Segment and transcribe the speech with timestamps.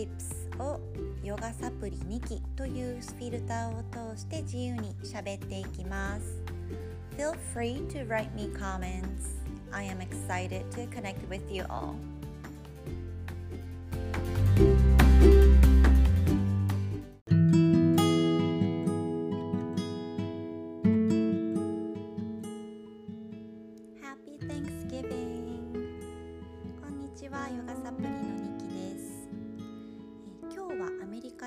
[0.00, 0.80] Tips を
[1.22, 6.42] ヨガサプリ2期というフィルターを通して自由に喋っていきます
[7.18, 9.36] Feel free to write me comments
[9.70, 11.96] I am excited to connect with you all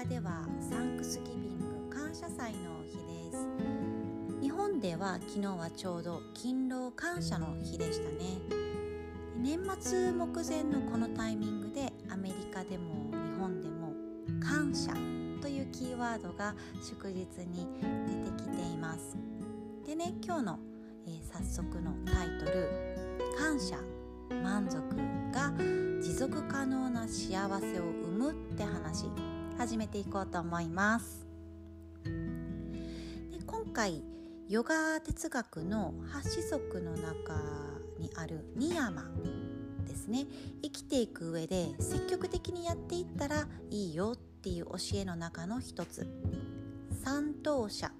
[0.09, 2.97] ではサンクスギビング感謝祭の日
[3.31, 3.47] です。
[4.41, 8.37] 日本では昨日はちょうど勤労感謝の日でしたね。
[9.37, 13.93] 年末目前のこのタイミングでアメリカでも日本でも
[14.41, 14.91] 感謝
[15.41, 17.65] というキーワードが祝日に
[18.05, 19.15] 出てきています。
[19.85, 20.59] でね今日の
[21.07, 22.69] えー早速のタイトル
[23.39, 23.77] 「感謝
[24.43, 24.81] 満足
[25.31, 25.53] が
[26.01, 29.05] 持続可能な幸せを生む」って話。
[29.57, 31.25] 始めていこうと思います。
[32.03, 32.09] で
[33.45, 34.03] 今回
[34.49, 37.33] ヨガ哲学の8子則の中
[37.99, 39.05] にあるニヤマ
[39.87, 40.25] ですね。
[40.61, 46.07] 生きていく上で積極的にやっていったらいいよっていう教えの中の一つ。
[47.03, 47.91] 三等者。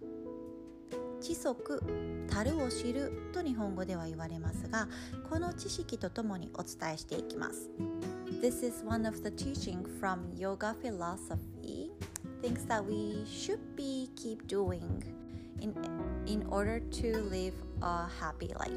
[1.23, 1.83] 知足
[2.31, 4.89] 足るを知ると日本語では言われますが
[5.29, 7.71] この知識とともにお伝えしていきます
[8.41, 11.91] This is one of the teaching from yoga philosophy
[12.41, 15.03] things that we should be keep doing
[15.61, 15.75] in,
[16.27, 18.73] in order to live a happy life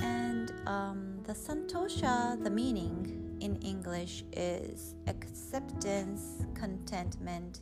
[0.00, 7.60] and um, the santosha the meaning in English is acceptance contentment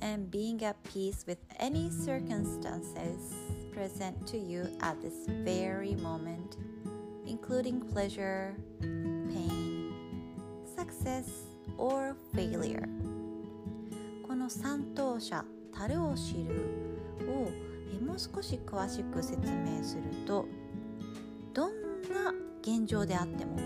[0.00, 3.34] and being at peace with any circumstances
[3.72, 6.56] present to you at this very moment,
[7.26, 9.92] including pleasure, pain,
[10.76, 11.26] success,
[11.76, 12.88] or failure.
[14.26, 16.98] この三等者、たるを知る
[17.28, 17.50] を
[17.94, 20.46] えもう少し詳しく説明すると、
[21.54, 21.72] どん
[22.12, 23.56] な現状であっても、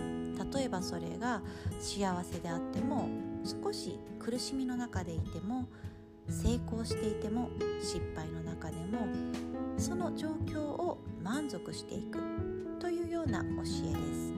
[0.55, 1.43] 例えばそれが
[1.81, 3.09] 幸せであっても、
[3.45, 5.67] 少し苦しみの中でいても、
[6.29, 7.51] 成功していても
[7.81, 9.07] 失敗の中でも
[9.77, 12.19] その状況を満足していく
[12.79, 14.33] というような教えです。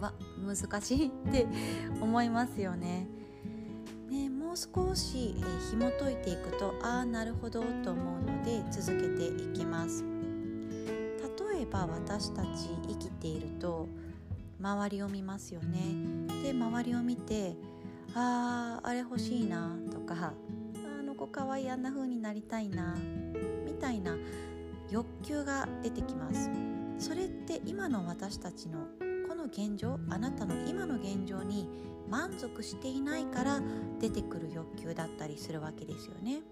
[0.00, 0.12] わ
[0.44, 1.46] 難しいって
[2.00, 3.06] 思いますよね。
[4.10, 10.04] ねもう少し、えー紐解いていくとああなるほどと思うので続けていきます。
[11.54, 13.88] 例えば私たち生きていると
[14.60, 15.78] 周りを見ますよね。
[16.42, 17.56] で周りを見て
[18.14, 20.34] あーあれ欲しいなとか
[21.32, 22.94] あの子かわいあんな風になりたいな
[23.64, 24.16] みたいな
[24.90, 26.50] 欲求が出てきます
[26.98, 28.80] それって今の私たちの
[29.28, 31.68] この現状あなたの今の現状に
[32.08, 33.60] 満足していないから
[33.98, 36.42] 出てくる欲求だったりするわけですよね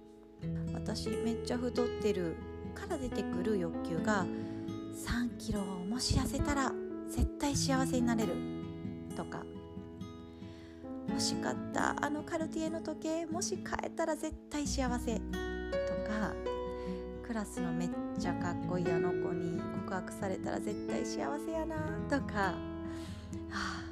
[0.72, 2.36] 私めっちゃ太ってる
[2.74, 6.72] から出てくる欲求が3キロもし痩せたら
[7.08, 8.34] 絶対幸せになれる
[9.14, 9.42] とか
[11.20, 11.94] 欲しかった。
[12.02, 15.20] あのカルティエの時計もし買えたら絶対幸せと
[16.08, 16.32] か
[17.22, 21.76] クラスのめっちゃかっこいいあの子に告白されたら絶対幸せやな
[22.08, 22.54] とか、は
[23.50, 23.84] あ、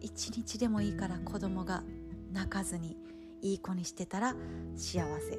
[0.00, 1.84] 一日でもいいから子供が
[2.32, 2.96] 泣かずに
[3.42, 4.34] いい子にしてたら
[4.74, 5.38] 幸せ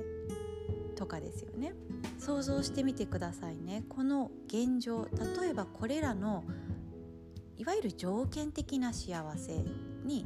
[0.95, 1.73] とかですよね。
[2.19, 3.83] 想像してみてくださいね。
[3.89, 5.09] この現状
[5.41, 6.45] 例えばこれらの
[7.57, 9.61] いわゆる条件的な幸せ
[10.05, 10.25] に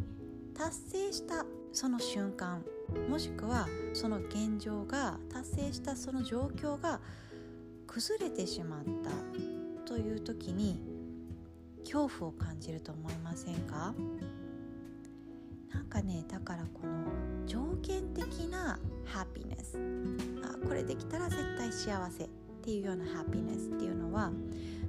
[0.61, 2.63] 達成したその瞬間
[3.09, 6.99] もしくはその現状が達成したその状況が
[7.87, 9.09] 崩れてしまった
[9.91, 10.79] という時に
[11.79, 13.95] 恐怖を感じると思いませんか？
[15.73, 19.79] なんかねだからこの条件的なハピネス
[20.43, 22.29] あこれできたら絶対幸せっ
[22.61, 24.31] ていうようなハピネスっていうのは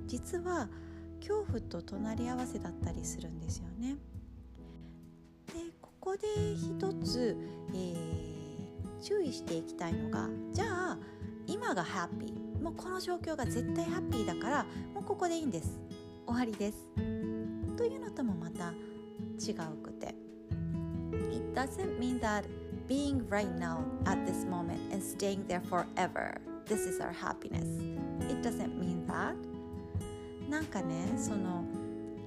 [0.06, 0.69] 実は
[1.20, 3.96] 恐怖と隣り合わせだったりするんですよね。
[6.12, 7.35] ここで一つ、
[7.73, 8.23] えー
[9.00, 10.99] 注意していきたいのがじゃあ
[11.49, 15.81] 今がハッピーもうこの状況が絶対ハッピーだからもうここでいいんです
[16.25, 16.87] 終わりです
[17.76, 18.69] というのともまた
[19.44, 20.14] 違うくて
[21.32, 22.44] It doesn't mean that
[22.87, 27.67] being right now at this moment and staying there forever this is our happiness
[28.31, 29.35] It doesn't mean that
[30.49, 31.65] なんかねその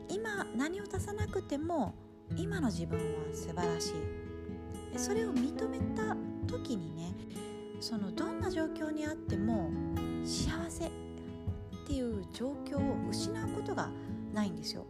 [0.10, 1.94] 今何を足さなくても
[2.36, 5.00] 今の自分は素晴らしい。
[5.00, 6.16] それを認めた
[6.48, 7.14] 時にね
[7.82, 9.70] そのどんな状況にあっても
[10.24, 10.90] 幸せっ
[11.86, 13.90] ていう状況を失うことが
[14.34, 14.86] ないんですよ。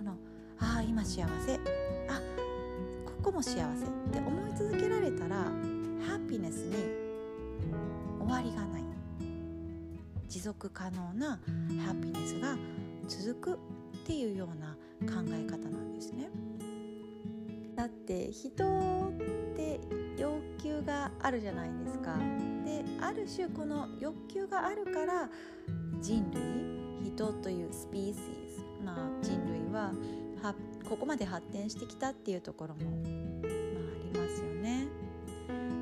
[0.00, 0.16] あの
[0.58, 1.54] あ今幸せ。
[2.08, 2.20] あ
[3.04, 3.86] ここも幸せ。
[3.86, 6.74] って思い続けられたらハッピネスに
[8.18, 8.84] 終わりがない。
[10.28, 11.40] 持続可能な
[11.84, 12.56] ハッピネスが
[13.06, 13.58] 続くっ
[14.04, 16.30] ていうような考え方なんですね。
[17.76, 18.64] だって人
[19.08, 19.12] っ
[19.56, 19.80] て
[20.16, 22.16] 要求があるじゃないですか。
[22.64, 25.30] である種この欲求があるから
[26.00, 26.78] 人類
[27.16, 29.92] 人というスピーシーズ、まあ、人類は
[30.42, 30.54] は
[30.88, 34.86] ここまで発展してきたっていうところも、まあ、ありますよね。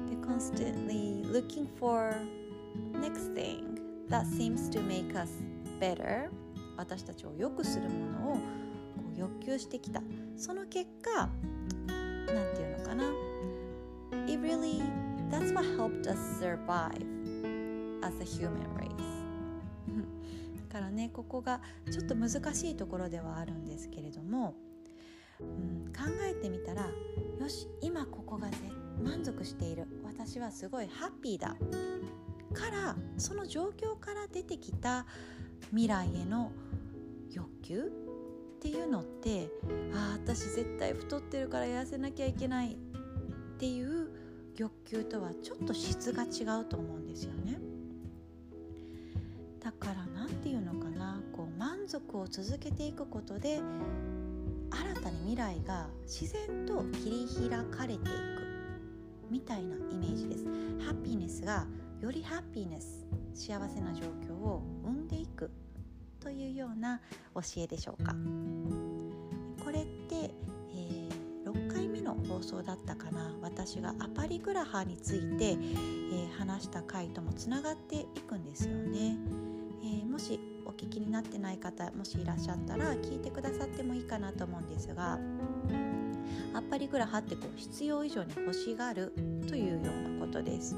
[0.08, 2.14] で constantly looking for
[2.94, 3.78] next thing
[4.08, 5.30] that seems to make us
[5.78, 6.30] better
[6.76, 8.38] 私たちを良くするものを
[9.16, 10.02] 欲求してきた。
[10.36, 11.28] その結果
[12.32, 13.04] なんていうのかな。
[14.26, 14.82] It really
[15.30, 16.92] that's what helped us survive
[18.02, 18.86] as a human race.
[20.68, 21.60] だからねここが
[21.90, 24.54] ちょっと難しいところではあるんですけれども、
[25.40, 26.88] うん、考えてみたら
[27.40, 28.48] よし今ここが
[29.02, 29.86] 満足している。
[30.04, 31.56] 私はすごいハッピーだ。
[32.52, 35.04] からその状況から出てきた
[35.70, 36.52] 未来への
[37.30, 38.05] 欲求
[38.66, 39.48] っていうのって
[39.94, 42.76] ああ私絶対太ってるから痩せなきゃいけないっ
[43.58, 44.08] ていう
[44.56, 47.60] 欲求とはちょっと質が違うと思うんですよね。
[49.62, 53.60] だから何て言うのかなこう満足を続けていくことで
[54.70, 58.10] 新たに未来が自然と切り開かれていく
[59.30, 60.44] みたいなイメージです。
[60.84, 61.66] ハッピーネスが
[62.00, 65.52] よりハッピーネス幸せな状況を生んでいく
[66.26, 67.00] というような
[67.36, 68.12] 教えでしょうか。
[69.64, 70.32] これって、
[70.74, 73.32] えー、6回目の放送だったかな。
[73.40, 79.16] 私がアパリグラハについて、えー、話した回ともつながっていくんですよね、
[79.84, 85.20] えー、もしお聞きになってない方もしいらっしゃったら聞いてくださってもいいかなと思うんですが
[86.54, 89.12] アパリグラハってこう必要以上に欲しがる
[89.48, 90.74] というようなことです。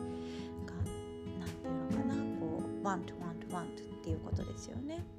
[2.88, 5.17] want want want っていうことですよね。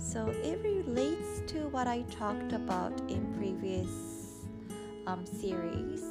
[0.00, 3.90] So it relates to what I talked about in previous
[5.06, 6.02] um, series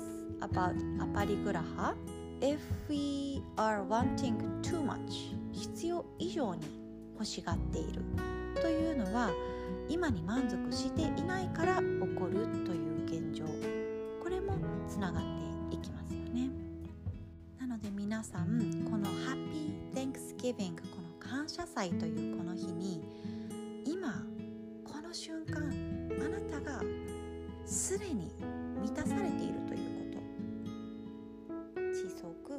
[0.42, 1.96] about aparigraha
[2.40, 6.62] if we are wanting too much 必要以上に
[7.16, 8.04] 欲しがっている
[8.62, 9.32] というのは
[9.90, 11.82] 今に満足していないから起
[12.16, 13.44] こるという現状
[14.22, 14.56] これも
[14.88, 15.24] つながっ
[15.72, 16.52] ていきますよね
[17.60, 23.02] なので皆さんこのハッピー Thanksgiving この感謝祭というこの日に
[24.00, 24.24] 今
[24.86, 25.62] この瞬間
[26.26, 26.82] あなたが
[27.66, 28.32] すでに
[28.82, 30.22] 満たされているというこ
[31.74, 31.82] と。
[31.92, 32.56] 小さく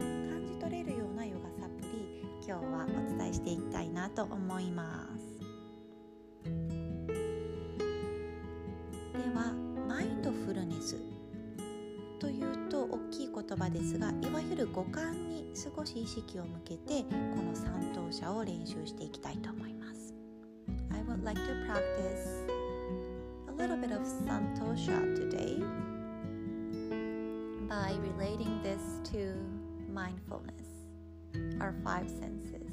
[0.00, 5.38] 感じ取れるようなヨガサプリ今日はお伝えしていきたいなと思います。
[6.42, 6.50] で
[9.32, 9.54] は
[9.88, 10.96] マインドフルネス。
[12.18, 17.06] というと大きい言葉ですがいわゆる五感に少し意識を向けてこ
[17.40, 19.73] の三等車を練習していきたいと思います。
[20.94, 22.28] I would like to practice
[23.48, 25.60] a little bit of Santosha today
[27.68, 29.34] by relating this to
[29.92, 30.68] mindfulness,
[31.60, 32.63] our five senses.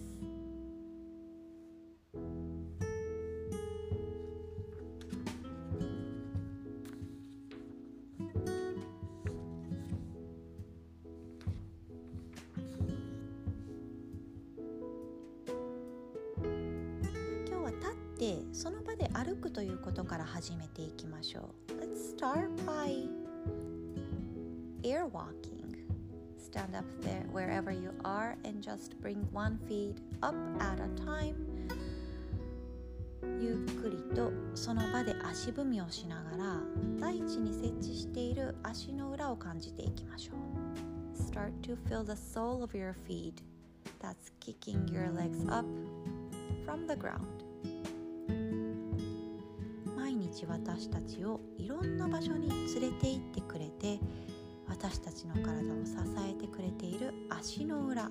[18.51, 23.07] その場で歩くということから始めていきましょう Let's start by
[24.83, 25.61] air walking
[26.37, 31.35] Stand up there wherever you are and just bring one feet up at a time
[33.39, 36.59] ゆっくりとその場で足踏みをしながら
[36.99, 40.37] 大地に設置している足の裏を感じていきましょう
[41.31, 43.41] Start to feel the sole of your feet
[43.99, 45.65] that's kicking your legs up
[46.65, 47.40] from the ground
[50.47, 53.99] 私たちをいろんな場所に連れて行ってくれて
[54.67, 55.93] 私たちの体を支
[56.29, 58.09] えてくれている足の裏。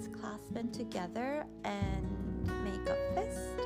[0.00, 2.06] Your hands clasping together and
[2.64, 3.56] make a fist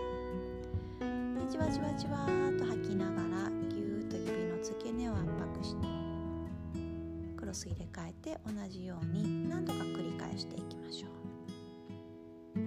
[1.00, 5.22] でじわじわじわっと吐きながらぎゅーっと指の付け根を圧
[5.54, 5.86] 迫して
[7.36, 12.58] クロス入れ替えて同じように何度か繰り返していきましょう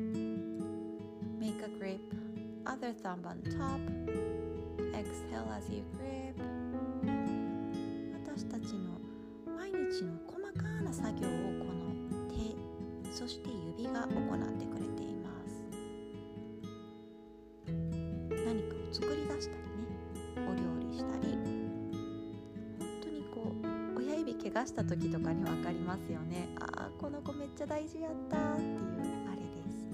[1.39, 1.99] Make a grip
[2.65, 3.79] other thumb on top
[4.93, 6.35] exhale as you grip
[8.25, 8.99] 私たちの
[9.55, 11.56] 毎日の細かな作業を
[13.17, 14.09] そして指が行っ
[14.59, 15.65] てくれています。
[18.45, 19.89] 何かを作り出したりね
[20.47, 21.33] お料理したり
[22.77, 23.51] 本当にこ
[23.95, 26.47] う親指怪我した時とかに分かりますよね。
[26.59, 28.77] ああこの子めっちゃ大事やったっていう
[29.27, 29.87] あれです。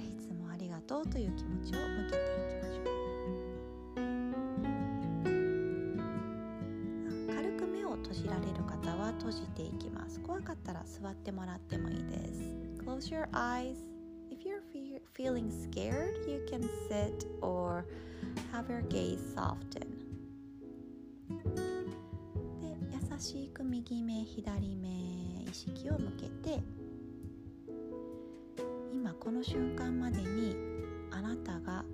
[0.00, 3.01] いつもありがとうという気持ちを向けていきましょう。
[10.32, 12.40] 怖かったら座ってもらってもいいです。
[12.82, 13.76] Close your eyes.
[14.30, 17.84] If you're fe feeling scared you can sit or
[18.50, 19.80] have your gaze soften.
[22.62, 22.78] で
[23.12, 26.62] 優しく右目左目意識を向けて。
[28.90, 30.56] 今この瞬間までに
[31.10, 31.84] あなたが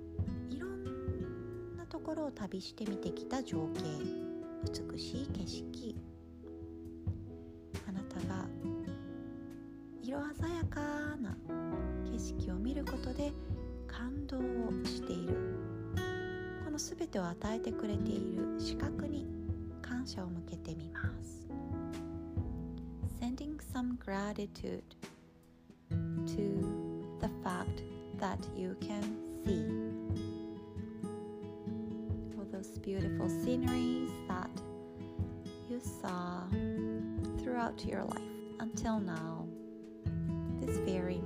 [0.49, 3.81] いろんなところを旅して見てきた情景。
[4.93, 6.08] 美しい景色。
[10.09, 10.81] 色鮮やか
[11.17, 11.37] な
[12.11, 13.31] 景色を見ることで
[13.87, 14.41] 感動を
[14.83, 15.35] している
[16.65, 19.27] この全てを与えてくれている視覚に
[19.83, 21.47] 感謝を向けてみます
[23.21, 24.81] Sending some gratitude
[26.25, 27.83] to the fact
[28.19, 29.03] that you can
[29.45, 29.69] see
[32.35, 34.49] all those beautiful sceneries that
[35.69, 36.47] you saw
[37.43, 39.38] throughout your life until now,
[40.69, 41.23] this very ン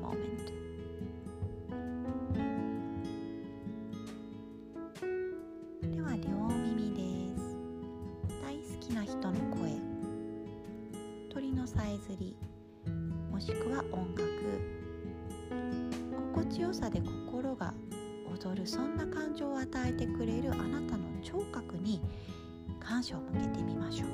[5.81, 7.57] トでは両耳です。
[8.41, 9.73] 大好きな人の声、
[11.29, 12.37] 鳥のさえずり、
[13.29, 14.23] もしくは音楽、
[16.33, 17.73] 心地よさで心が
[18.41, 22.01] 踊るそんな感情を与えてくれるあなたの聴覚に
[22.79, 24.09] 感謝を向けてみましょう。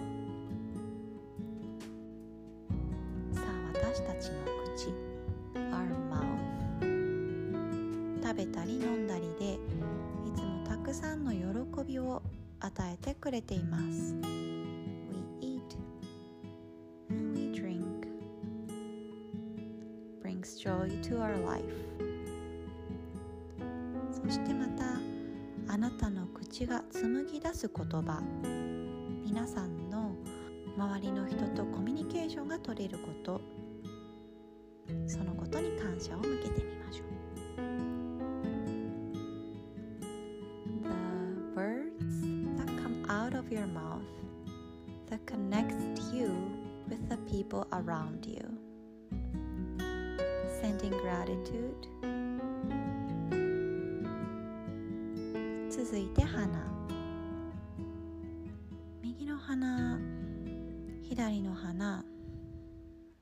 [3.35, 3.45] さあ
[3.75, 4.35] 私たちの
[4.75, 5.08] 口。
[13.09, 14.13] てくれています。
[14.21, 15.61] We eat
[17.09, 18.07] and we drink.
[20.21, 21.63] Brings joy to our life.
[24.11, 24.83] そしてまた
[25.73, 28.21] あなたの口が紡ぎ出す言葉。
[29.23, 30.15] 皆さんの
[30.77, 33.41] 周りの人とコミュニケーションが取れること。
[35.07, 37.18] そのことに感謝を向けてみましょう。
[47.49, 48.45] People around you.
[50.61, 51.87] Sending gratitude.
[55.71, 56.47] 続いて鼻
[59.01, 59.97] 右の鼻
[61.01, 62.03] 左の鼻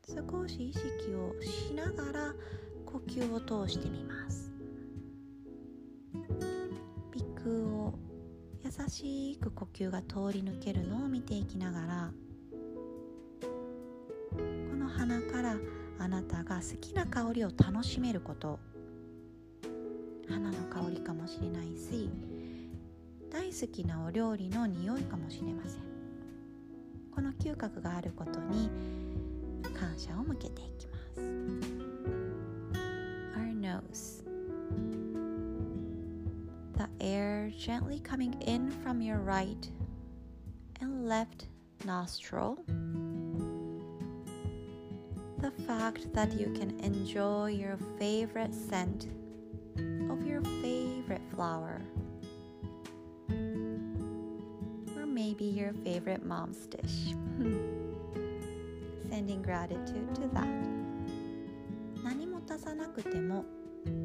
[0.04, 2.34] 少し意識をしながら
[2.86, 4.52] 呼吸を通してみます。
[7.14, 7.50] 鼻腔
[7.86, 7.94] を
[8.66, 12.12] 優しく呼吸が通り抜けるのを見ていきながら
[15.08, 15.56] この鼻から
[16.00, 18.60] あなたが好きな香りを楽しめること。
[20.28, 22.10] 花の香りかもしれないし
[23.32, 25.82] 大好きなお料理の匂いかもしれません。
[27.16, 28.70] この嗅覚があることに
[29.74, 31.22] 感謝を向けていきます。
[33.38, 34.26] Our nose.
[36.76, 39.72] The air gently coming in from your right
[40.82, 41.48] and left
[41.86, 42.58] nostril.
[45.40, 49.08] The fact that you can enjoy your favorite scent
[50.10, 51.82] of your favorite flower
[54.96, 57.14] or maybe your favorite mom's dish
[59.10, 60.48] sending gratitude to that
[62.04, 63.46] 何も足さなくても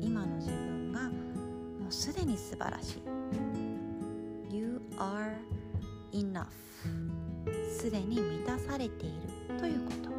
[0.01, 3.03] 今の自分がもうすでに素晴らしい
[4.55, 5.35] You are
[6.13, 6.47] enough
[7.79, 9.11] すでに満たされてい
[9.49, 10.12] るということ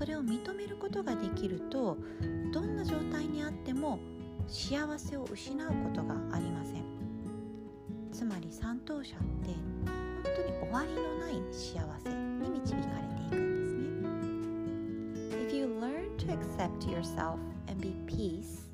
[0.00, 1.98] それを認めることができると
[2.54, 3.98] どんな状態にあっても
[4.48, 6.84] 幸せを失うことがありません
[8.10, 9.50] つまり三等者って
[9.84, 17.38] 本当に終わりのない幸せに導かれていくんですね If you learn to accept yourself
[17.68, 18.70] and be peace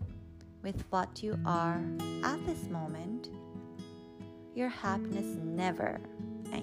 [0.63, 1.81] with what you are
[2.23, 3.31] at this moment
[4.55, 5.99] your happiness never
[6.53, 6.63] ends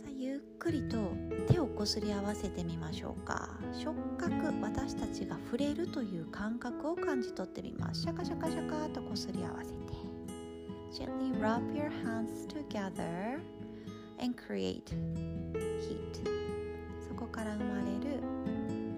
[0.00, 0.96] さあゆっくりと
[1.82, 3.58] こすり合わせてみましょうか。
[3.72, 8.02] 触覚私たちが触れるという感覚を感じ取ってみます。
[8.02, 9.76] シャカシャカシャカとこすり合わせて。
[10.92, 13.40] Gently rub your hands together
[14.20, 14.84] and create
[15.80, 16.24] heat
[17.08, 18.22] そこから生まれる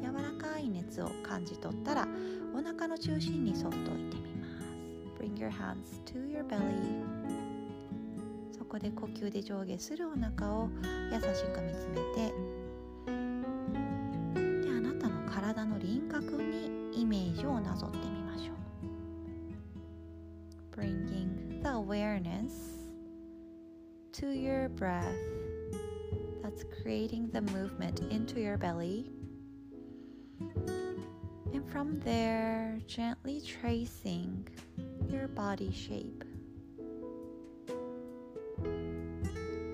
[0.02, 2.06] 柔らかい熱を感じ取ったら
[2.54, 4.66] お腹の中心にそっと置いてみます。
[5.18, 7.02] Bring your hands to your belly
[8.52, 10.68] そこで呼吸で上下するお腹を
[11.10, 12.63] 優しく見つめて
[24.76, 25.14] breath
[26.42, 29.10] that's creating the movement into your belly
[31.52, 34.46] and from there gently tracing
[35.08, 36.24] your body shape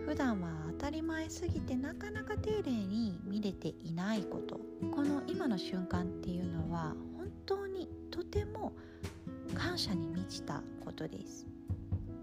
[0.07, 4.61] 普段は当たり前すぎてなかなか丁寧に見れていないこと
[4.93, 8.73] この今の瞬間っていうのは本当にとても
[9.55, 11.47] 感謝に満ちたことです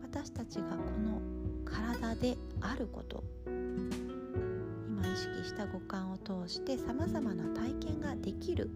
[0.03, 1.21] 私たちがこの
[1.63, 3.23] 体であること。
[3.45, 8.69] 今意識した五感を通してさまざまな体験ができる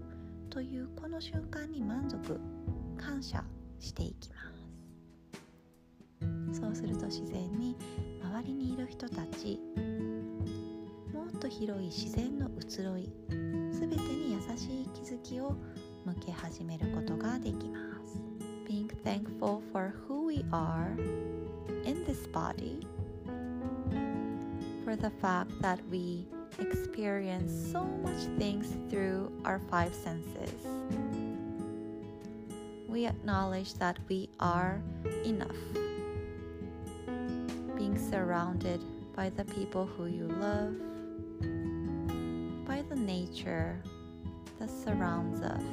[0.50, 2.40] というこの瞬間に満足
[2.98, 3.44] 感謝
[3.80, 4.36] していきま
[6.54, 6.60] す。
[6.62, 7.76] そうすると自然に
[8.22, 9.60] 周りにいる人たち
[11.14, 15.56] もっと広い自然の移ろい全てに優しい気づきを
[16.06, 18.22] 向け始めることができます。
[18.68, 20.96] Being thankful for who we are
[21.86, 22.88] in this body
[24.92, 26.28] for the fact that we
[26.60, 30.52] experience so much things through our five senses
[32.90, 34.82] we acknowledge that we are
[35.24, 35.56] enough.
[37.77, 38.82] Being surrounded
[39.16, 40.75] by the people who you love,
[42.68, 43.82] by the nature
[44.60, 45.64] that surrounds us.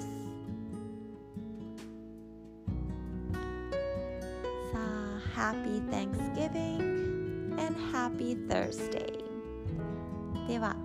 [5.35, 6.98] Happy Thanksgiving
[7.59, 9.25] and Happy Thursday!
[10.47, 10.77] では、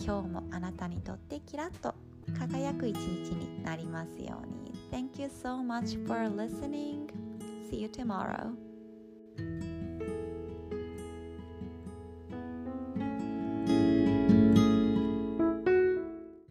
[0.00, 1.94] 今日もあなたにとってキラッと
[2.38, 4.72] 輝く一日になりますように。
[4.90, 7.06] Thank you so much for listening.
[7.70, 8.61] See you tomorrow.